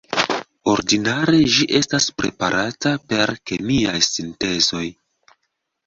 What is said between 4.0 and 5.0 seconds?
sintezoj.